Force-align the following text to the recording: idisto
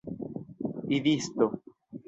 idisto 0.95 1.45